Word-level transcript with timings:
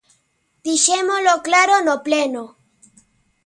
Dixémolo 0.65 1.33
claro 1.47 1.75
no 1.87 1.95
Pleno. 2.07 2.43